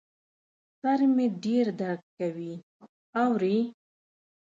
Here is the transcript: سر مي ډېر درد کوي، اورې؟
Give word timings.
سر 0.79 0.99
مي 1.15 1.25
ډېر 1.45 1.65
درد 1.81 2.03
کوي، 2.19 2.53
اورې؟ 3.21 3.59